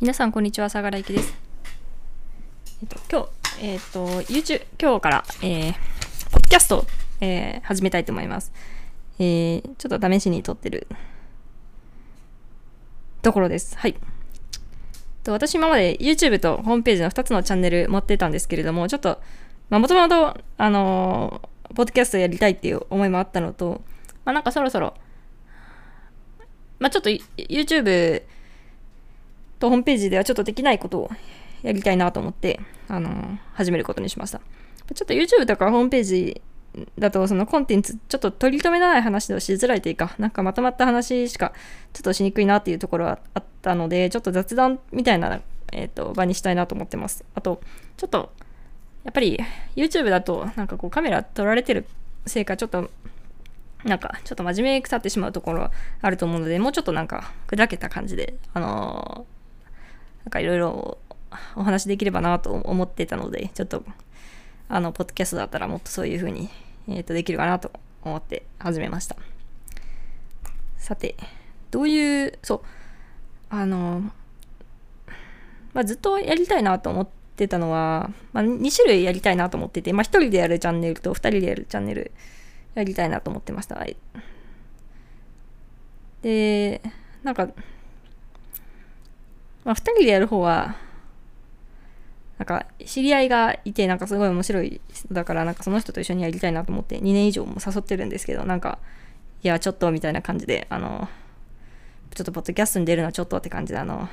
[0.00, 0.70] 皆さん、こんにちは。
[0.70, 1.34] 相良ゆきです。
[2.80, 3.28] えっと、今
[3.60, 5.72] 日、えっと、YouTube、今日から、えー、
[6.30, 6.86] ポッドキャストを、
[7.20, 8.50] えー、始めたいと思います。
[9.18, 10.86] えー、ちょっと試しに撮ってる
[13.20, 13.76] ところです。
[13.76, 13.96] はい。
[15.22, 19.20] と私今まで YouTube とホームページの2つのチャンネル持ってたんですけれども、ちょっと、
[19.68, 23.82] まあ、もともと、あのー、ポッドキャストやりたいっていう思いもあったのと、
[24.24, 24.94] まあ、なんかそろそろ、
[26.78, 28.22] まあ、ちょっと YouTube
[29.60, 31.10] とホームページではちょっとできないことを
[31.62, 34.40] やりたいなと思って、あのー、始めることにしました。
[34.94, 36.42] ちょっと YouTube とかホームページ
[36.98, 41.52] だとそのコンテンツちょっと取り留めない話をしづらいというかなんかまとまった話しか
[41.92, 45.40] ちょっとしにくいなっていうところはあったのでちょっと雑談みたいな、
[45.72, 47.60] えーと、場にしたいなと思ってますあと
[47.96, 48.32] ちょっと
[49.04, 49.38] やっぱり
[49.74, 51.86] YouTube だとなんかこうカメラ撮られてる
[52.26, 52.90] せいかちょっと
[53.84, 55.70] なんかちょっと真面目に腐ってしまうところ
[56.02, 59.39] あると思うのでもうちょっとなんか砕けた感じであのー、
[60.24, 60.98] なんかいろいろ
[61.56, 63.84] お話できればなと思ってたのでちょっと
[64.72, 66.48] あの、ポッドキャストだったらもっとそういう風に、
[66.86, 67.72] えっ、ー、と、できるかなと
[68.04, 69.16] 思って始めました。
[70.78, 71.16] さて、
[71.72, 72.60] どういう、そう、
[73.50, 74.12] あの、
[75.74, 82.12] まあ、ずっとやりたいなと思ってたのは、まあ、2種類やりたいなと思ってて、まあ、1人でやるチャンネルと2人でやるチャンネル
[82.76, 83.84] やりたいなと思ってました。
[86.22, 86.80] で、
[87.24, 87.48] なんか、
[89.64, 90.76] まあ、2人でやる方は、
[92.40, 98.78] なんか知り合いがいてなんかすごい面白い人だからなんかその人と一緒にやりたいなと思って2年以上も誘ってるんですけどなんか
[99.42, 101.06] いやちょっとみたいな感じであの
[102.14, 104.08] ちょっとポッドキャストに出るのはちょっとって感じであの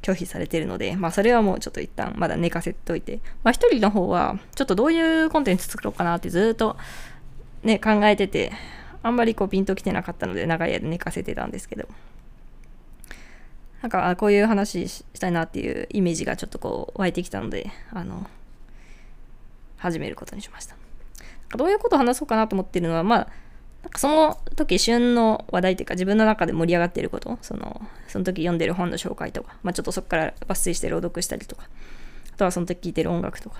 [0.00, 6.78] 拒否されてるのでまあそれはもうちょっと一旦まだ寝かせといてまあ一人の方はちょっとどういうコンテンツ作ろうかなってずっと
[7.64, 8.50] ね考えてて
[9.02, 11.86] あんまりこうピンときてなかったので長い間寝かせてたんですけど。
[13.82, 18.26] なんかこういう話したいなっていうイメージがちょっとこう湧いてきたのであの
[19.78, 20.76] 始めることにしました。
[21.56, 23.28] どういうことを話そうかなと思ってるのはまあ
[23.82, 31.62] なんかその時旬の話題というか自分の中で盛り上がっていることそのその時読んでる本の紹介とか、まあ、ちょっとそこから抜粋して朗読したりとか
[32.32, 33.56] あとはその時聴いてる音楽とか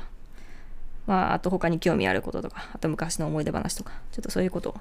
[1.06, 4.76] まああと他に興味あることとかあと昔の思い出話とかちょっとそういうことを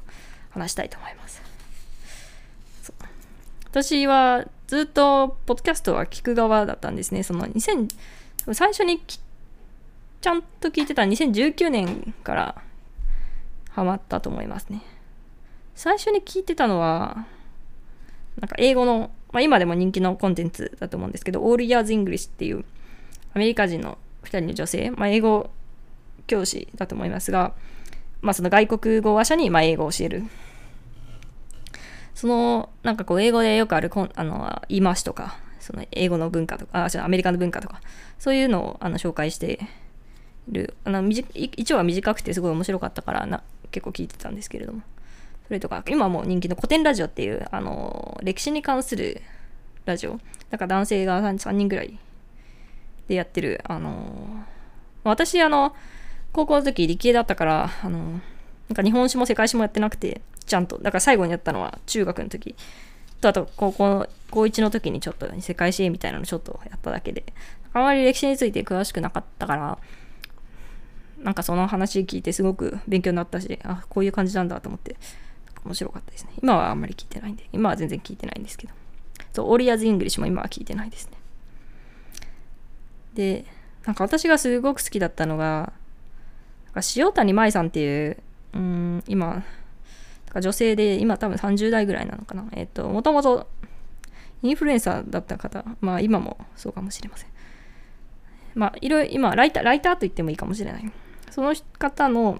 [0.51, 1.48] 話したいと思います。
[3.71, 7.23] 私はずっとポッドキャストは聞く側だったんですね。
[7.23, 7.89] その2000
[8.53, 8.99] 最初に
[10.21, 12.61] ちゃんと聞いてた2019年から
[13.69, 14.81] ハマったと思いますね。
[15.75, 17.25] 最初に聞いてたのは、
[18.39, 22.65] なんか英語の、まあ、今でも人気のコンテンツだと思うんですけど、All Years English っていう
[23.33, 25.49] アメリカ人の2人の女性、まあ、英語
[26.27, 27.53] 教師だと思いますが、
[28.21, 30.23] まあ、その外国語話者にま英語を教える
[32.19, 37.79] そのなんかこう英語でよくあるこんあの言い回しとかその英語の文化とかあアメリカの文化とか
[38.17, 39.61] そういうのをあの紹介して
[40.49, 40.75] る。
[40.83, 43.41] あの一応は短くてすごい面白かったからな
[43.71, 44.81] 結構聞いてたんですけれども。
[45.47, 49.21] それとか今もう人気の古典ラジオっていうあの歴史に関する
[49.85, 50.19] ラジオ。
[50.49, 51.97] だか男性が 3, 3人ぐらい
[53.07, 54.43] でやってるあの
[55.05, 55.73] 私あの
[56.33, 58.19] 高校の時理系だったからあの
[58.69, 60.77] なんか日本史も世界史もやってなくてちゃんと。
[60.77, 62.55] だから最後にやったのは中学の時。
[63.19, 67.25] とあと高校高1の時にちょっと世界史みたいなのちょっとやっただけで。
[67.73, 69.77] あまり歴史について詳しくなかったから
[71.19, 74.95] なんかその話聞いてすごく勉強になったしあこういう感じなんだと思って
[75.65, 76.31] 面白かったですね。
[76.41, 78.73] 今はあんまり聞いてないんで今は全然聞いてないんですけど。
[79.33, 81.17] そう All Ears English も今は聞いてないですね。
[83.13, 83.45] で
[83.85, 85.73] なんか私がすごく好きだったのが
[86.95, 88.17] 塩谷舞さんっていう
[88.53, 89.43] うん今
[90.35, 92.45] 女性で、今多分30代ぐらいなのかな。
[92.51, 93.47] えっ、と、もともと
[94.43, 97.29] インフルエンサーだった方、まあ今もそうかもしれません。
[98.53, 100.91] まあいろいろ、今、ライター、ライターと言ってもいいかもしれない。
[101.31, 102.39] その方の、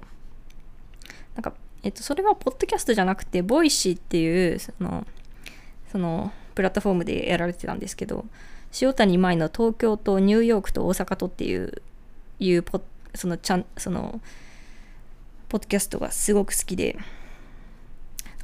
[1.36, 5.08] なんか、えっ、と、それはポッドキャストじゃなくて、 Voicy っていう、その、
[5.92, 8.26] その、プラットフォームでやられてたんですけど、
[8.82, 11.82] 塩谷舞の東京とニューヨークと大阪とっていう、
[12.40, 12.82] いうポ
[13.16, 14.22] そのちゃん、その、
[15.50, 16.98] ポッドキャストがすごく好きで、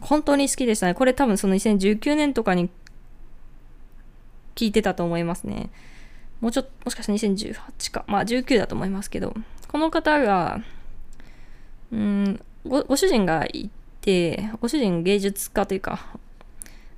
[0.01, 0.95] 本当に好きでしたね。
[0.95, 2.69] これ多分その2019年とかに
[4.55, 5.69] 聞いてたと思いますね。
[6.41, 8.05] もうちょっと、もしかしたら2018か。
[8.07, 9.35] まあ19だと思いますけど、
[9.67, 10.61] この方が、
[11.91, 13.69] うんご、ご主人がい
[14.01, 16.17] て、ご主人芸術家というか、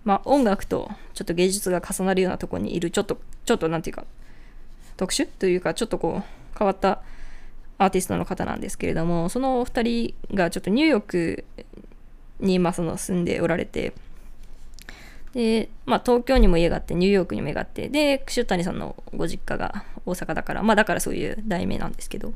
[0.06, 4.06] まあ音楽とちょっと芸術が重なるようなとこにいる、ちょっと、ちょっとなんていうか、
[4.96, 7.02] 特殊というか、ちょっとこう、変わった
[7.78, 11.46] アーティストの方なんですけれども、そのお二人がちょっとニューヨーク
[12.40, 13.94] に、まあ、その住んでおられて
[15.38, 22.34] で、まあ、東京にも家があって、ニューヨークにも家があって、で、串谷さんのご実家が大阪だから、まあ、だからそういう題名なんですけど、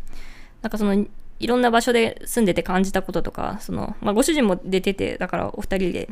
[0.62, 0.94] なんかその、
[1.40, 6.10] いろんな場所で住んでて感じたこととか、その、まあ、ご主人も出てて、だからお二人で、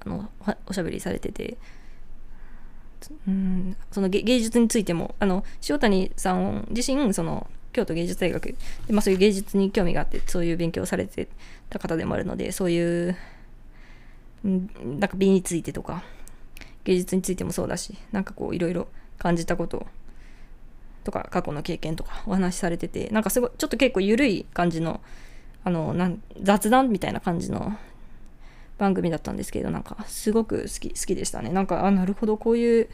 [0.00, 0.30] あの、
[0.66, 1.58] おしゃべりされてて、
[3.28, 8.42] うんその芸術についてもあの塩谷さん自身その京都芸術大学。
[8.86, 11.28] で、まあ、そういう芸術に興味があってそういう勉強をされて
[11.68, 13.16] た方でもあるのでそういう
[14.44, 14.68] なん
[15.00, 16.02] か美についてとか
[16.84, 18.88] 芸術についてもそうだしなんかこういろいろ
[19.18, 19.86] 感じたこと
[21.04, 25.00] とか過去の経験とかお話しされててなんかすごいちょっと結構緩い感じの
[25.64, 27.76] あのなん雑談みたいな感じの
[28.78, 31.50] 番組だったんですけどなんかすごく好き好きでしたね。
[31.50, 32.88] なんかあなるほどこういう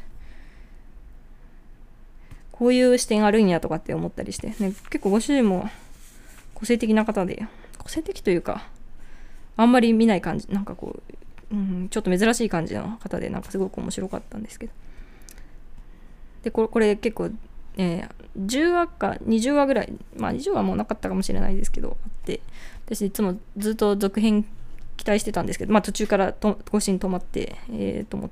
[2.53, 5.69] こういう視点あるんやとかって思ったりして、ね、結構ご主人も
[6.55, 7.47] 個性的な方で
[7.79, 8.69] 個性的というか
[9.57, 11.01] あんまり見ない感じなんかこ
[11.51, 14.73] う、うん、ちょっと珍しい感じの方でなんかすごく面白かったんですけど。
[16.45, 17.31] でこれこれ結構、
[17.77, 22.41] えー、10話か20話ぐらいまあ20話もなかったかもしれないですけどあって。
[22.87, 24.45] 私いつもずっと続編
[24.97, 28.31] 期待してたんですけど、まあ、途中からと更新止まって、えー、とも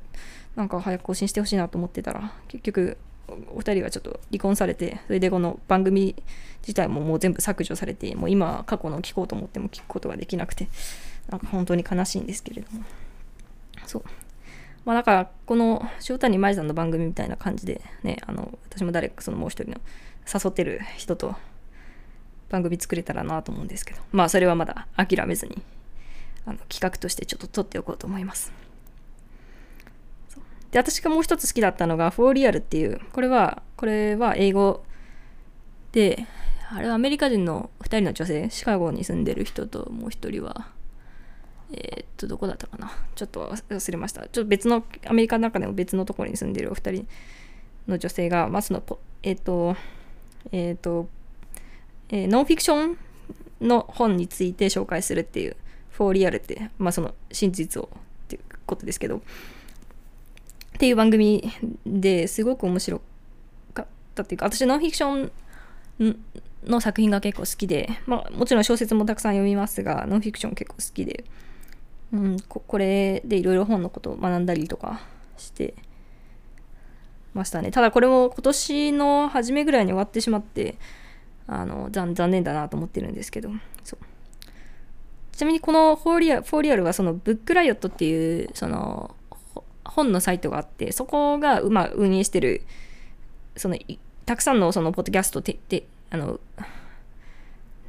[0.56, 2.98] なんか早く更新してほしいなと思ってたら結局
[3.52, 6.14] お二人はちょっと離婚されてそれでこの番組
[6.62, 10.68] 自体ももう全部削除されてもう今過去の聞こうと思っても聞くことができなくて
[11.28, 12.84] なんか本当に悲しいんですけれども。
[13.86, 14.02] そう。
[14.84, 19.80] まあだからこの塩谷舞さんの番組みたいな感じでねあの私も誰かそのもう一人の
[20.32, 21.34] 誘ってる人と
[22.48, 24.00] 番組作れたらなと思うんですけど。
[24.12, 25.62] まあそれはまだ諦めずに
[26.46, 28.52] あの企画としてちょっと撮っておこうと思います。
[30.70, 34.84] で、私がもう一つ好きだったのが、フォーリアルっていう、これは、これは英語
[35.92, 36.26] で、
[36.72, 40.68] あれはアメリカ人の2人の女性、シカゴに住んでる人ともう1人は、
[41.72, 42.92] えー、っと、どこだったかな。
[43.14, 44.22] ちょっと忘れました。
[44.22, 47.08] ちょっと別の、アメリカの中でも別のところに住んでるお二人
[47.86, 48.82] の女性が、まあ、その、
[49.22, 49.76] えー、っと、
[50.52, 51.08] えー、っと、
[52.08, 52.98] え、ノンフィクション
[53.60, 55.56] の本について紹介するっていう
[55.90, 57.88] フォーリアルって、まあその真実を
[58.24, 59.22] っていうことですけど、
[60.80, 61.46] っていう番組
[61.84, 63.02] ですごく面白
[63.74, 65.30] かったっていうか、私ノンフィクショ
[65.98, 66.18] ン
[66.64, 71.26] の作品が結構好きで、まあもちろん小説もたくさん読みますが、ノンフィクション結構好きで、
[72.14, 75.02] うん、ここれでいろいろ本のことを学んだりとか
[75.36, 75.74] して
[77.34, 77.72] ましたね。
[77.72, 80.76] ただこれも今年の初めぐらいに終わってしまって、
[81.46, 83.50] あの残念だなと思ってるんですけど、
[83.84, 84.04] そう
[85.36, 89.14] ちなみにこのフォーリアフォーリアルはそのブックライオットっていうその
[89.90, 92.62] 本のサイトがあってそこが、まあ、運営してる
[93.56, 93.76] その
[94.26, 96.40] たくさんのそのポッドキャストててあの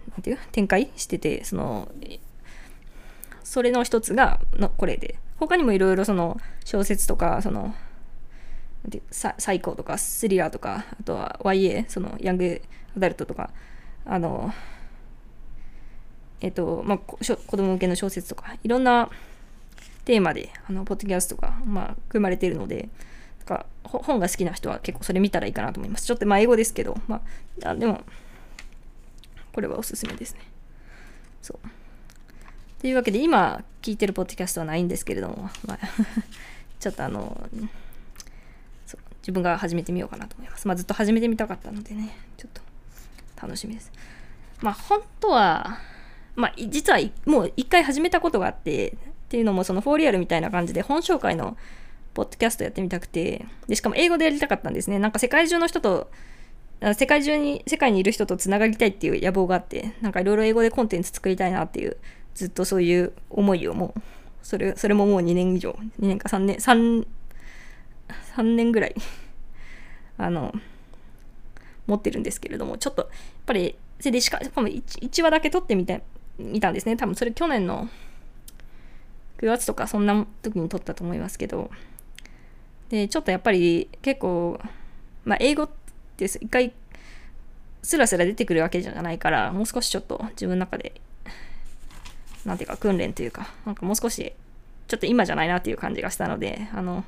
[0.09, 0.37] なんていう？
[0.51, 1.91] 展開しててその
[3.43, 5.15] それの一つがのこれで。
[5.39, 7.73] 他にもいろいろその小説とかその
[9.09, 12.61] ササイコとかスリラーとかあとは YA そのヤング
[12.95, 13.49] アダルトとか
[14.05, 14.53] あの
[16.41, 17.17] えっと、まあ、子
[17.57, 19.09] 供向けの小説とか、いろんな
[20.05, 22.89] テーマで、あの、ポッドキャストが、まあ、組まれているので、
[23.39, 26.05] なんか本が好きな人は結構それ見たらいいかなと思います。
[26.05, 27.21] ちょっとまあ英語ですけど、ま
[27.63, 28.01] あ、あでも、
[29.53, 30.41] これはおすすめですね。
[31.41, 31.59] そう。
[32.81, 35.79] というわけで、今聞いてるポッドキャストはないんですけれども、まあ
[36.79, 37.49] ちょっとあの、
[39.21, 40.67] 自分が始めてみようかなと思います。
[40.67, 42.61] まあずっと始めてみたかったのでね、ちょっと
[43.41, 43.91] 楽しみです。
[44.61, 45.79] まあ本当は、
[46.35, 48.95] まあ、実はもう一回始めたことがあって
[49.31, 51.55] っていうのもそのフォーリアルみたいな感じで本紹介の
[52.13, 56.11] ポッドキャストやってみたくてでしかも英語でやりたかったんですねなんか世界中の人と
[56.97, 61.95] 世界中に世界にいる人とつながりたいっていう野望があってなんかいろいろ英語でコンテンツ作りたいなっていう
[62.35, 64.01] ずっとそういう思いをもう
[64.43, 67.07] それそれももう2年以上2年か3年 3,
[68.35, 68.95] 3年ぐらい
[70.19, 70.53] あの
[71.87, 73.11] 持ってるんですけれどもちょっとやっ
[73.45, 76.01] ぱりそれでしかも 1, 1話だけ撮ってみて
[76.37, 76.97] 見たんですね。
[76.97, 77.87] 多分それ去年の
[79.41, 81.71] 9月とかそんな時に撮ったと思いますけど。
[82.89, 84.59] で、ちょっとやっぱり結構、
[85.25, 85.69] まあ英語っ
[86.17, 86.73] て一回
[87.81, 91.01] スラスラ出てくるわけじゃないから、もう少しちょっと自分の中で、
[92.45, 94.33] なんていうか訓練というか、なんかもう少し
[94.87, 97.03] ちょっと今じゃないなっていう感じがしたので、あの、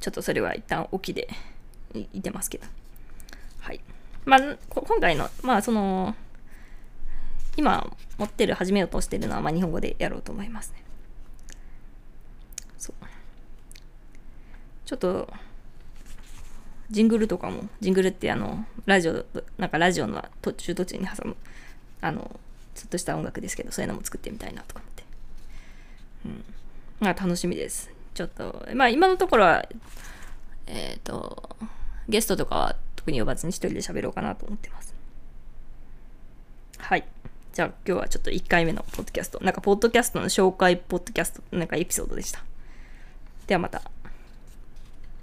[0.00, 1.28] ちょっとそれは一旦置きで
[1.92, 2.66] いてますけど。
[3.60, 3.80] はい。
[4.24, 6.14] まあ、今回の、まあその、
[7.64, 10.84] 今持ってる始めようとしてるのは、まあ、日本語でやろうと思いますね。
[12.76, 13.06] そう
[14.84, 15.32] ちょっと
[16.90, 19.24] ジングルとかもジングルってあのラジオ
[19.56, 21.36] なんかラジオの途中途中に挟む
[22.02, 22.38] あの
[22.74, 25.04] ちょっとした音楽ですけどそういうのも作ってみたいなとか思って、
[26.26, 26.44] うん、
[27.00, 27.90] まあ楽しみです。
[28.12, 29.66] ちょっと、まあ今のところは、
[30.66, 31.56] えっ、と、
[32.08, 34.94] ゲストとかは特に呼ばずに一人で喋ろうかなと思ってます。
[36.78, 37.04] はい。
[37.54, 42.42] じゃあ今日はちょっと1回目のポッドキャスト、なんかポッドキャストの紹介ポッドキャスト、なんかエピソードでした。
[43.46, 43.93] ではまた。